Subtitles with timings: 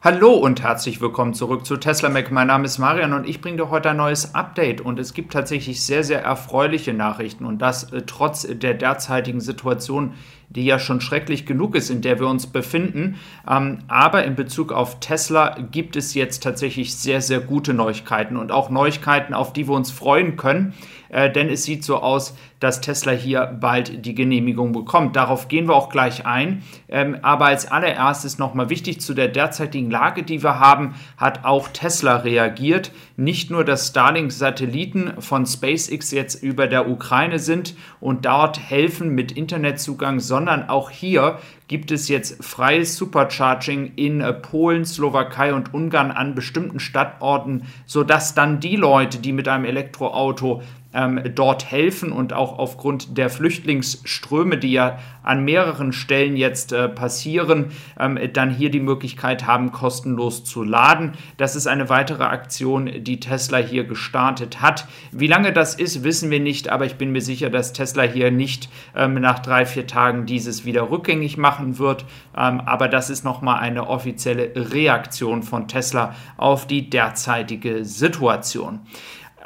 [0.00, 2.30] Hallo und herzlich willkommen zurück zu Tesla Mac.
[2.30, 5.32] Mein Name ist Marian und ich bringe dir heute ein neues Update und es gibt
[5.32, 10.14] tatsächlich sehr, sehr erfreuliche Nachrichten und das äh, trotz der derzeitigen Situation,
[10.50, 13.16] die ja schon schrecklich genug ist, in der wir uns befinden.
[13.48, 18.50] Ähm, aber in Bezug auf Tesla gibt es jetzt tatsächlich sehr, sehr gute Neuigkeiten und
[18.50, 20.72] auch Neuigkeiten, auf die wir uns freuen können.
[21.10, 25.16] Äh, denn es sieht so aus, dass Tesla hier bald die Genehmigung bekommt.
[25.16, 26.62] Darauf gehen wir auch gleich ein.
[26.88, 31.68] Ähm, aber als allererstes nochmal wichtig zu der derzeitigen Lage, die wir haben, hat auch
[31.68, 32.90] Tesla reagiert.
[33.16, 39.32] Nicht nur, dass Starlink-Satelliten von SpaceX jetzt über der Ukraine sind und dort helfen mit
[39.32, 40.37] Internetzugang, sondern
[40.68, 41.38] auch hier
[41.68, 48.34] gibt es jetzt freies Supercharging in äh, Polen, Slowakei und Ungarn an bestimmten Stadtorten, sodass
[48.34, 50.62] dann die Leute, die mit einem Elektroauto
[50.94, 56.88] ähm, dort helfen und auch aufgrund der Flüchtlingsströme, die ja an mehreren Stellen jetzt äh,
[56.88, 57.66] passieren,
[58.00, 61.12] ähm, dann hier die Möglichkeit haben, kostenlos zu laden.
[61.36, 64.88] Das ist eine weitere Aktion, die Tesla hier gestartet hat.
[65.12, 68.30] Wie lange das ist, wissen wir nicht, aber ich bin mir sicher, dass Tesla hier
[68.30, 72.06] nicht ähm, nach drei, vier Tagen dieses wieder rückgängig machen wird.
[72.34, 78.80] Ähm, aber das ist nochmal eine offizielle Reaktion von Tesla auf die derzeitige Situation.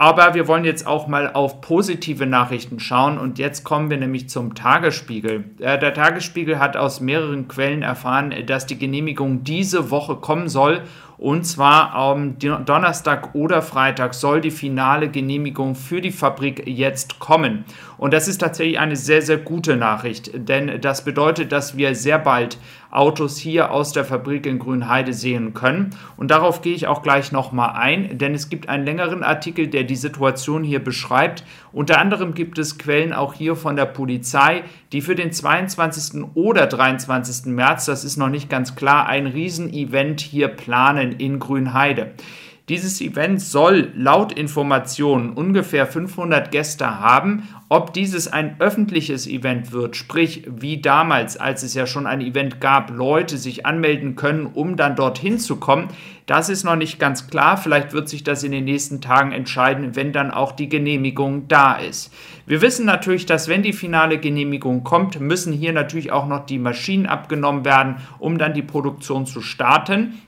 [0.00, 4.28] Aber wir wollen jetzt auch mal auf positive Nachrichten schauen und jetzt kommen wir nämlich
[4.28, 5.42] zum Tagesspiegel.
[5.58, 10.82] Äh, der Tagesspiegel hat aus mehreren Quellen erfahren, dass die Genehmigung diese Woche kommen soll
[11.18, 17.64] und zwar am Donnerstag oder Freitag soll die finale Genehmigung für die Fabrik jetzt kommen.
[17.98, 22.20] Und das ist tatsächlich eine sehr, sehr gute Nachricht, denn das bedeutet, dass wir sehr
[22.20, 22.58] bald
[22.90, 25.90] Autos hier aus der Fabrik in Grünheide sehen können.
[26.16, 29.84] Und darauf gehe ich auch gleich nochmal ein, denn es gibt einen längeren Artikel, der
[29.84, 31.44] die Situation hier beschreibt.
[31.72, 36.24] Unter anderem gibt es Quellen auch hier von der Polizei, die für den 22.
[36.34, 37.52] oder 23.
[37.52, 42.14] März, das ist noch nicht ganz klar, ein Riesenevent hier planen in Grünheide.
[42.68, 47.48] Dieses Event soll laut Informationen ungefähr 500 Gäste haben.
[47.70, 52.60] Ob dieses ein öffentliches Event wird, sprich wie damals, als es ja schon ein Event
[52.60, 55.88] gab, Leute sich anmelden können, um dann dorthin zu kommen,
[56.26, 57.56] das ist noch nicht ganz klar.
[57.56, 61.76] Vielleicht wird sich das in den nächsten Tagen entscheiden, wenn dann auch die Genehmigung da
[61.76, 62.12] ist.
[62.44, 66.58] Wir wissen natürlich, dass wenn die finale Genehmigung kommt, müssen hier natürlich auch noch die
[66.58, 70.20] Maschinen abgenommen werden, um dann die Produktion zu starten.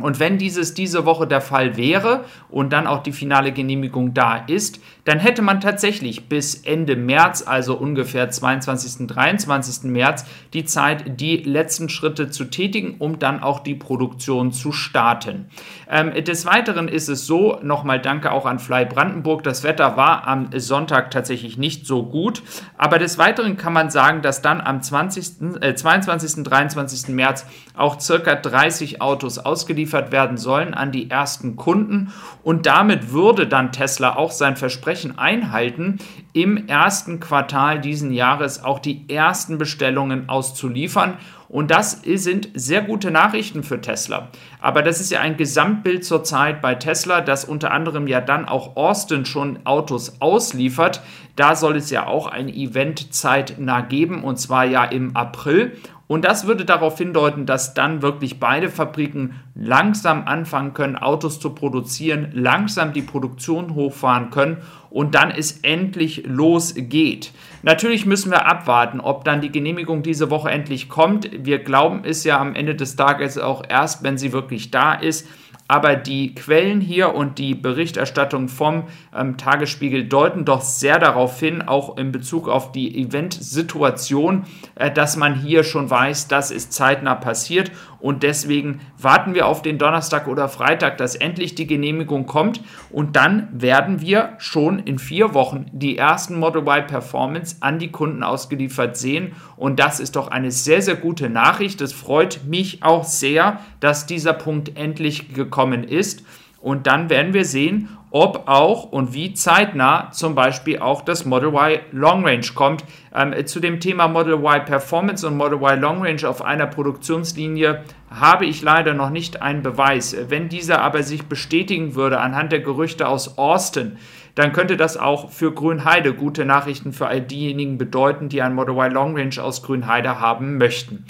[0.00, 4.38] Und wenn dieses diese Woche der Fall wäre und dann auch die finale Genehmigung da
[4.38, 9.06] ist, dann hätte man tatsächlich bis Ende März, also ungefähr 22.
[9.06, 9.84] 23.
[9.84, 15.46] März, die Zeit, die letzten Schritte zu tätigen, um dann auch die Produktion zu starten.
[15.88, 20.26] Ähm, des Weiteren ist es so, nochmal danke auch an Fly Brandenburg, das Wetter war
[20.26, 22.42] am Sonntag tatsächlich nicht so gut,
[22.76, 26.42] aber des Weiteren kann man sagen, dass dann am 20., äh, 22.
[26.42, 27.14] 23.
[27.14, 32.12] März auch circa 30 Autos ausgeliefert ausgeliefert werden sollen an die ersten Kunden.
[32.42, 35.98] Und damit würde dann Tesla auch sein Versprechen einhalten,
[36.32, 41.18] im ersten Quartal diesen Jahres auch die ersten Bestellungen auszuliefern.
[41.48, 44.28] Und das sind sehr gute Nachrichten für Tesla.
[44.60, 48.74] Aber das ist ja ein Gesamtbild zurzeit bei Tesla, das unter anderem ja dann auch
[48.76, 51.00] Austin schon Autos ausliefert.
[51.36, 55.76] Da soll es ja auch ein Event zeitnah geben, und zwar ja im April.
[56.06, 61.50] Und das würde darauf hindeuten, dass dann wirklich beide Fabriken langsam anfangen können, Autos zu
[61.50, 64.58] produzieren, langsam die Produktion hochfahren können
[64.90, 67.32] und dann es endlich losgeht.
[67.62, 71.30] Natürlich müssen wir abwarten, ob dann die Genehmigung diese Woche endlich kommt.
[71.32, 75.26] Wir glauben es ja am Ende des Tages auch erst, wenn sie wirklich da ist.
[75.74, 81.62] Aber die Quellen hier und die Berichterstattung vom ähm, Tagesspiegel deuten doch sehr darauf hin,
[81.62, 84.44] auch in Bezug auf die Eventsituation,
[84.76, 87.72] äh, dass man hier schon weiß, dass es zeitnah passiert.
[88.04, 92.60] Und deswegen warten wir auf den Donnerstag oder Freitag, dass endlich die Genehmigung kommt.
[92.90, 97.90] Und dann werden wir schon in vier Wochen die ersten Model Y Performance an die
[97.90, 99.32] Kunden ausgeliefert sehen.
[99.56, 101.80] Und das ist doch eine sehr, sehr gute Nachricht.
[101.80, 106.24] Es freut mich auch sehr, dass dieser Punkt endlich gekommen ist.
[106.64, 111.50] Und dann werden wir sehen, ob auch und wie zeitnah zum Beispiel auch das Model
[111.50, 112.84] Y Long Range kommt.
[113.14, 117.82] Ähm, zu dem Thema Model Y Performance und Model Y Long Range auf einer Produktionslinie
[118.08, 120.16] habe ich leider noch nicht einen Beweis.
[120.28, 123.98] Wenn dieser aber sich bestätigen würde anhand der Gerüchte aus Austin,
[124.34, 128.74] dann könnte das auch für Grünheide gute Nachrichten für all diejenigen bedeuten, die ein Model
[128.74, 131.04] Y Long Range aus Grünheide haben möchten.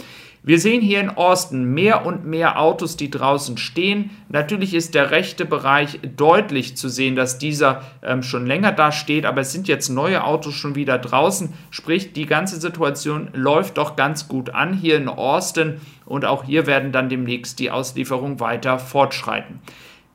[0.46, 4.10] Wir sehen hier in Austin mehr und mehr Autos, die draußen stehen.
[4.28, 9.24] Natürlich ist der rechte Bereich deutlich zu sehen, dass dieser ähm, schon länger da steht,
[9.24, 11.54] aber es sind jetzt neue Autos schon wieder draußen.
[11.70, 16.66] Sprich, die ganze Situation läuft doch ganz gut an hier in Austin und auch hier
[16.66, 19.60] werden dann demnächst die Auslieferungen weiter fortschreiten.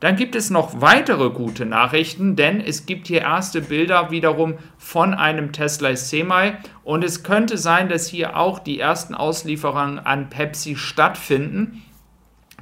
[0.00, 5.12] Dann gibt es noch weitere gute Nachrichten, denn es gibt hier erste Bilder wiederum von
[5.12, 6.52] einem Tesla Semi
[6.84, 11.82] und es könnte sein, dass hier auch die ersten Auslieferungen an Pepsi stattfinden.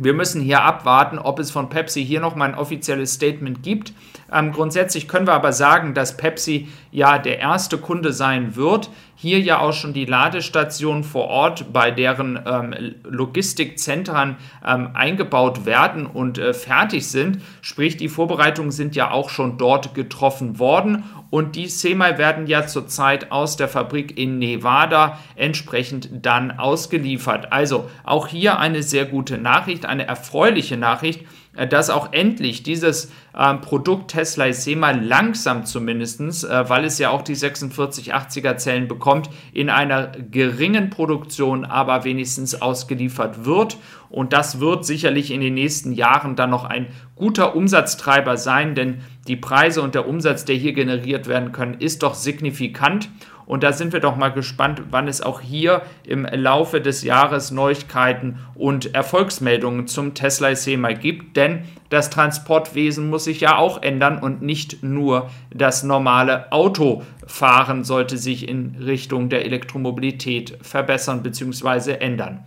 [0.00, 3.92] Wir müssen hier abwarten, ob es von Pepsi hier nochmal ein offizielles Statement gibt.
[4.32, 8.90] Ähm, grundsätzlich können wir aber sagen, dass Pepsi ja der erste Kunde sein wird.
[9.20, 16.06] Hier ja auch schon die Ladestationen vor Ort bei deren ähm, Logistikzentren ähm, eingebaut werden
[16.06, 17.42] und äh, fertig sind.
[17.60, 22.68] Sprich, die Vorbereitungen sind ja auch schon dort getroffen worden und die Semi werden ja
[22.68, 27.52] zurzeit aus der Fabrik in Nevada entsprechend dann ausgeliefert.
[27.52, 31.24] Also auch hier eine sehr gute Nachricht, eine erfreuliche Nachricht
[31.66, 37.22] dass auch endlich dieses äh, Produkt Tesla SEMA langsam zumindest, äh, weil es ja auch
[37.22, 43.76] die 4680er Zellen bekommt, in einer geringen Produktion aber wenigstens ausgeliefert wird.
[44.10, 49.00] Und das wird sicherlich in den nächsten Jahren dann noch ein guter Umsatztreiber sein, denn
[49.26, 53.10] die Preise und der Umsatz, der hier generiert werden können, ist doch signifikant.
[53.48, 57.50] Und da sind wir doch mal gespannt, wann es auch hier im Laufe des Jahres
[57.50, 61.38] Neuigkeiten und Erfolgsmeldungen zum Tesla SEMA gibt.
[61.38, 68.18] Denn das Transportwesen muss sich ja auch ändern und nicht nur das normale Autofahren sollte
[68.18, 71.92] sich in Richtung der Elektromobilität verbessern bzw.
[71.92, 72.44] ändern.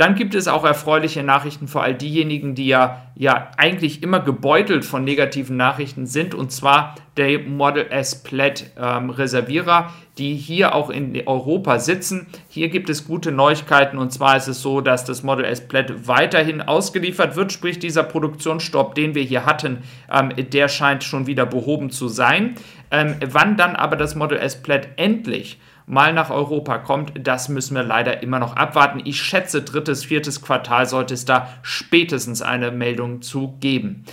[0.00, 4.86] Dann gibt es auch erfreuliche Nachrichten für all diejenigen, die ja, ja eigentlich immer gebeutelt
[4.86, 10.88] von negativen Nachrichten sind, und zwar der Model S Plaid ähm, Reservierer, die hier auch
[10.88, 12.28] in Europa sitzen.
[12.48, 16.08] Hier gibt es gute Neuigkeiten, und zwar ist es so, dass das Model S Plaid
[16.08, 21.44] weiterhin ausgeliefert wird, sprich dieser Produktionsstopp, den wir hier hatten, ähm, der scheint schon wieder
[21.44, 22.54] behoben zu sein.
[22.90, 25.58] Ähm, wann dann aber das Model S Plaid endlich
[25.90, 29.02] mal nach Europa kommt, das müssen wir leider immer noch abwarten.
[29.04, 34.04] Ich schätze, drittes, viertes Quartal sollte es da spätestens eine Meldung zu geben.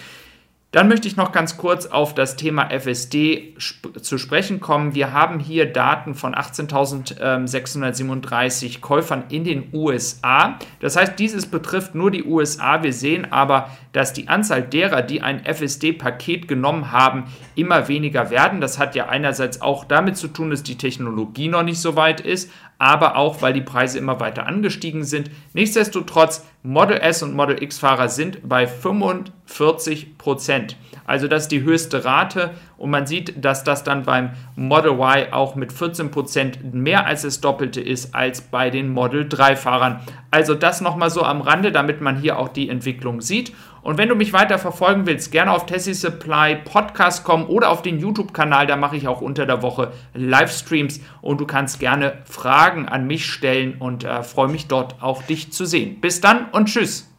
[0.77, 4.93] Dann möchte ich noch ganz kurz auf das Thema FSD sp zu sprechen kommen.
[4.93, 10.59] Wir haben hier Daten von 18.637 Käufern in den USA.
[10.79, 12.83] Das heißt, dieses betrifft nur die USA.
[12.83, 17.23] Wir sehen aber, dass die Anzahl derer, die ein FSD-Paket genommen haben,
[17.55, 18.61] immer weniger werden.
[18.61, 22.21] Das hat ja einerseits auch damit zu tun, dass die Technologie noch nicht so weit
[22.21, 25.31] ist, aber auch, weil die Preise immer weiter angestiegen sind.
[25.53, 30.77] Nichtsdestotrotz, Model S und Model X-Fahrer sind bei 45 Prozent.
[31.05, 35.33] Also das ist die höchste Rate und man sieht, dass das dann beim Model Y
[35.33, 40.01] auch mit 14 Prozent mehr als das Doppelte ist als bei den Model 3-Fahrern.
[40.31, 43.53] Also das nochmal so am Rande, damit man hier auch die Entwicklung sieht.
[43.81, 47.81] Und wenn du mich weiter verfolgen willst, gerne auf Tessie Supply Podcast kommen oder auf
[47.81, 52.87] den YouTube-Kanal, da mache ich auch unter der Woche Livestreams und du kannst gerne Fragen
[52.87, 56.01] an mich stellen und äh, freue mich dort auch dich zu sehen.
[56.01, 57.16] Bis dann und tschüss.